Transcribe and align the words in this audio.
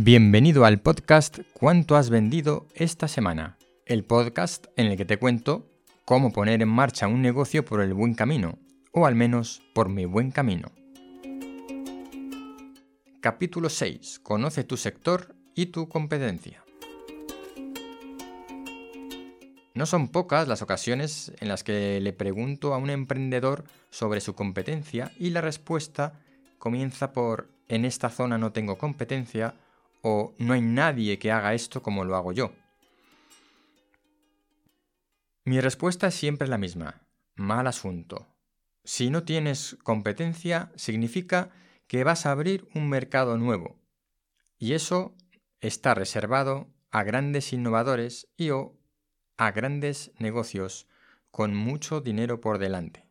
Bienvenido 0.00 0.64
al 0.64 0.80
podcast 0.80 1.40
¿Cuánto 1.54 1.96
has 1.96 2.08
vendido 2.08 2.68
esta 2.76 3.08
semana? 3.08 3.58
El 3.84 4.04
podcast 4.04 4.68
en 4.76 4.86
el 4.86 4.96
que 4.96 5.04
te 5.04 5.18
cuento 5.18 5.72
cómo 6.04 6.32
poner 6.32 6.62
en 6.62 6.68
marcha 6.68 7.08
un 7.08 7.20
negocio 7.20 7.64
por 7.64 7.80
el 7.80 7.94
buen 7.94 8.14
camino, 8.14 8.60
o 8.92 9.06
al 9.06 9.16
menos 9.16 9.60
por 9.74 9.88
mi 9.88 10.04
buen 10.04 10.30
camino. 10.30 10.70
Capítulo 13.20 13.68
6. 13.68 14.20
Conoce 14.20 14.62
tu 14.62 14.76
sector 14.76 15.34
y 15.56 15.66
tu 15.66 15.88
competencia. 15.88 16.62
No 19.74 19.84
son 19.84 20.06
pocas 20.06 20.46
las 20.46 20.62
ocasiones 20.62 21.32
en 21.40 21.48
las 21.48 21.64
que 21.64 21.98
le 22.00 22.12
pregunto 22.12 22.72
a 22.72 22.78
un 22.78 22.90
emprendedor 22.90 23.64
sobre 23.90 24.20
su 24.20 24.36
competencia 24.36 25.10
y 25.18 25.30
la 25.30 25.40
respuesta 25.40 26.20
comienza 26.58 27.12
por 27.12 27.50
en 27.66 27.84
esta 27.84 28.10
zona 28.10 28.38
no 28.38 28.52
tengo 28.52 28.78
competencia 28.78 29.54
o 30.02 30.34
no 30.38 30.52
hay 30.52 30.60
nadie 30.60 31.18
que 31.18 31.32
haga 31.32 31.54
esto 31.54 31.82
como 31.82 32.04
lo 32.04 32.16
hago 32.16 32.32
yo. 32.32 32.52
Mi 35.44 35.60
respuesta 35.60 36.08
es 36.08 36.14
siempre 36.14 36.46
la 36.48 36.58
misma. 36.58 37.02
Mal 37.34 37.66
asunto. 37.66 38.26
Si 38.84 39.10
no 39.10 39.22
tienes 39.24 39.76
competencia, 39.82 40.72
significa 40.76 41.50
que 41.86 42.04
vas 42.04 42.26
a 42.26 42.32
abrir 42.32 42.68
un 42.74 42.88
mercado 42.88 43.36
nuevo. 43.38 43.76
Y 44.58 44.74
eso 44.74 45.14
está 45.60 45.94
reservado 45.94 46.68
a 46.90 47.02
grandes 47.02 47.52
innovadores 47.52 48.28
y 48.36 48.50
o 48.50 48.76
a 49.36 49.50
grandes 49.52 50.12
negocios 50.18 50.86
con 51.30 51.54
mucho 51.54 52.00
dinero 52.00 52.40
por 52.40 52.58
delante. 52.58 53.06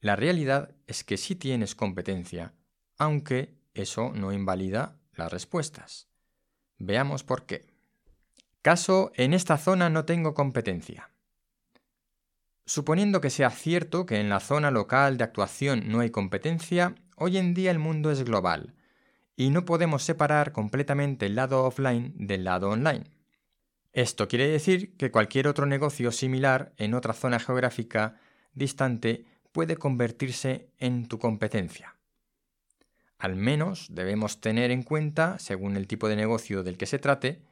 La 0.00 0.16
realidad 0.16 0.74
es 0.86 1.04
que 1.04 1.16
sí 1.16 1.34
tienes 1.34 1.74
competencia, 1.74 2.54
aunque 2.96 3.54
eso 3.74 4.12
no 4.14 4.32
invalida 4.32 4.99
las 5.20 5.32
respuestas. 5.32 6.08
Veamos 6.78 7.22
por 7.22 7.46
qué. 7.46 7.66
Caso, 8.62 9.12
en 9.14 9.32
esta 9.32 9.56
zona 9.56 9.88
no 9.88 10.04
tengo 10.04 10.34
competencia. 10.34 11.10
Suponiendo 12.66 13.20
que 13.20 13.30
sea 13.30 13.50
cierto 13.50 14.06
que 14.06 14.20
en 14.20 14.28
la 14.28 14.40
zona 14.40 14.70
local 14.70 15.16
de 15.16 15.24
actuación 15.24 15.88
no 15.88 16.00
hay 16.00 16.10
competencia, 16.10 16.94
hoy 17.16 17.36
en 17.38 17.54
día 17.54 17.70
el 17.70 17.78
mundo 17.78 18.10
es 18.10 18.24
global 18.24 18.74
y 19.36 19.50
no 19.50 19.64
podemos 19.64 20.02
separar 20.02 20.52
completamente 20.52 21.26
el 21.26 21.34
lado 21.34 21.64
offline 21.64 22.12
del 22.16 22.44
lado 22.44 22.70
online. 22.70 23.04
Esto 23.92 24.28
quiere 24.28 24.46
decir 24.46 24.96
que 24.96 25.10
cualquier 25.10 25.48
otro 25.48 25.66
negocio 25.66 26.12
similar 26.12 26.72
en 26.76 26.94
otra 26.94 27.12
zona 27.12 27.40
geográfica 27.40 28.20
distante 28.52 29.24
puede 29.52 29.76
convertirse 29.76 30.70
en 30.78 31.08
tu 31.08 31.18
competencia. 31.18 31.96
Al 33.20 33.36
menos 33.36 33.88
debemos 33.90 34.40
tener 34.40 34.70
en 34.70 34.82
cuenta, 34.82 35.38
según 35.38 35.76
el 35.76 35.86
tipo 35.86 36.08
de 36.08 36.16
negocio 36.16 36.62
del 36.62 36.78
que 36.78 36.86
se 36.86 36.98
trate, 36.98 37.42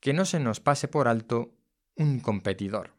que 0.00 0.14
no 0.14 0.24
se 0.24 0.40
nos 0.40 0.58
pase 0.58 0.88
por 0.88 1.06
alto 1.06 1.54
un 1.96 2.18
competidor. 2.18 2.94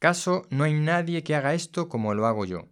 Caso, 0.00 0.44
no 0.50 0.64
hay 0.64 0.74
nadie 0.74 1.22
que 1.22 1.36
haga 1.36 1.54
esto 1.54 1.88
como 1.88 2.14
lo 2.14 2.26
hago 2.26 2.44
yo. 2.44 2.68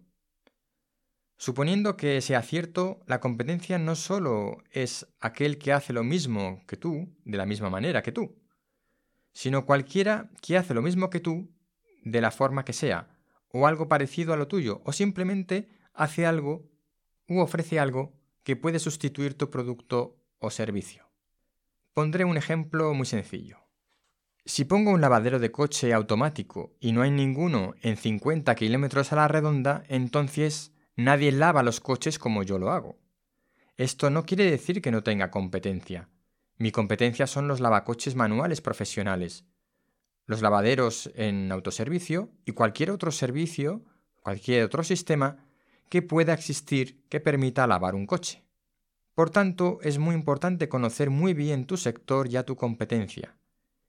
Suponiendo 1.37 1.95
que 1.95 2.19
sea 2.19 2.41
cierto, 2.41 2.99
la 3.07 3.21
competencia 3.21 3.79
no 3.79 3.95
solo 3.95 4.57
es 4.71 5.07
aquel 5.21 5.57
que 5.57 5.71
hace 5.71 5.93
lo 5.93 6.03
mismo 6.03 6.65
que 6.67 6.75
tú, 6.75 7.15
de 7.23 7.37
la 7.37 7.45
misma 7.45 7.69
manera 7.69 8.03
que 8.03 8.11
tú, 8.11 8.35
sino 9.31 9.65
cualquiera 9.65 10.29
que 10.41 10.57
hace 10.57 10.73
lo 10.73 10.81
mismo 10.81 11.09
que 11.09 11.21
tú, 11.21 11.49
de 12.03 12.19
la 12.19 12.31
forma 12.31 12.65
que 12.65 12.73
sea, 12.73 13.17
o 13.47 13.67
algo 13.67 13.87
parecido 13.87 14.33
a 14.33 14.37
lo 14.37 14.49
tuyo, 14.49 14.81
o 14.83 14.91
simplemente 14.91 15.69
hace 15.93 16.25
algo 16.25 16.70
u 17.31 17.39
ofrece 17.41 17.79
algo 17.79 18.13
que 18.43 18.55
puede 18.55 18.79
sustituir 18.79 19.37
tu 19.37 19.49
producto 19.49 20.17
o 20.39 20.49
servicio. 20.49 21.09
Pondré 21.93 22.25
un 22.25 22.37
ejemplo 22.37 22.93
muy 22.93 23.05
sencillo. 23.05 23.57
Si 24.43 24.65
pongo 24.65 24.91
un 24.91 25.01
lavadero 25.01 25.39
de 25.39 25.51
coche 25.51 25.93
automático 25.93 26.75
y 26.79 26.91
no 26.91 27.03
hay 27.03 27.11
ninguno 27.11 27.75
en 27.81 27.95
50 27.95 28.55
kilómetros 28.55 29.11
a 29.13 29.15
la 29.15 29.27
redonda, 29.27 29.83
entonces 29.87 30.73
nadie 30.95 31.31
lava 31.31 31.63
los 31.63 31.79
coches 31.79 32.17
como 32.17 32.43
yo 32.43 32.57
lo 32.57 32.71
hago. 32.71 32.97
Esto 33.77 34.09
no 34.09 34.25
quiere 34.25 34.49
decir 34.49 34.81
que 34.81 34.91
no 34.91 35.03
tenga 35.03 35.31
competencia, 35.31 36.09
mi 36.57 36.71
competencia 36.71 37.25
son 37.25 37.47
los 37.47 37.59
lavacoches 37.59 38.13
manuales 38.13 38.61
profesionales, 38.61 39.45
los 40.27 40.43
lavaderos 40.43 41.11
en 41.15 41.51
autoservicio 41.51 42.29
y 42.45 42.51
cualquier 42.51 42.91
otro 42.91 43.11
servicio, 43.11 43.83
cualquier 44.21 44.63
otro 44.63 44.83
sistema 44.83 45.50
que 45.91 46.01
pueda 46.01 46.33
existir 46.33 47.05
que 47.09 47.19
permita 47.19 47.67
lavar 47.67 47.95
un 47.95 48.07
coche. 48.07 48.45
Por 49.13 49.29
tanto, 49.29 49.79
es 49.81 49.99
muy 49.99 50.15
importante 50.15 50.69
conocer 50.69 51.09
muy 51.09 51.33
bien 51.33 51.65
tu 51.65 51.75
sector 51.75 52.29
y 52.31 52.37
a 52.37 52.45
tu 52.45 52.55
competencia, 52.55 53.35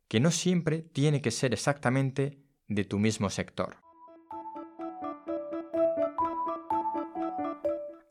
que 0.09 0.19
no 0.19 0.33
siempre 0.33 0.83
tiene 0.83 1.23
que 1.23 1.31
ser 1.31 1.53
exactamente 1.53 2.41
de 2.67 2.85
tu 2.85 2.99
mismo 2.99 3.31
sector. 3.31 3.77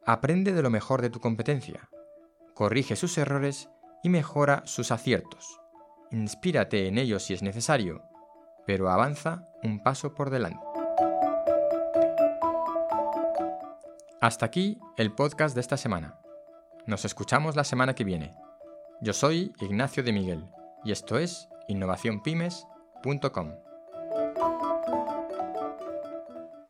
Aprende 0.06 0.53
de 0.53 0.62
lo 0.62 0.69
mejor 0.69 1.01
de 1.01 1.09
tu 1.09 1.19
competencia, 1.19 1.90
corrige 2.56 2.96
sus 2.96 3.18
errores 3.18 3.69
y 4.03 4.09
mejora 4.09 4.63
sus 4.66 4.91
aciertos. 4.91 5.59
Inspírate 6.12 6.88
en 6.88 6.97
ellos 6.97 7.24
si 7.24 7.34
es 7.34 7.44
necesario, 7.44 8.01
pero 8.66 8.90
avanza 8.90 9.50
un 9.63 9.84
paso 9.84 10.16
por 10.16 10.30
delante. 10.30 10.71
Hasta 14.22 14.46
aquí 14.46 14.80
el 14.98 15.12
podcast 15.12 15.56
de 15.56 15.62
esta 15.62 15.78
semana. 15.78 16.20
Nos 16.86 17.06
escuchamos 17.06 17.56
la 17.56 17.64
semana 17.64 17.96
que 17.96 18.04
viene. 18.04 18.36
Yo 19.02 19.14
soy 19.14 19.52
Ignacio 19.59 20.04
de 20.04 20.14
Miguel 20.14 20.46
y 20.84 20.92
esto 20.92 21.18
es 21.18 21.50
innovacionpymes.com. 21.68 23.71